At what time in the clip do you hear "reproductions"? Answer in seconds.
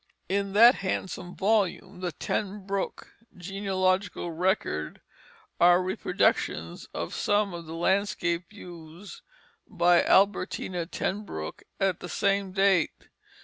5.83-6.87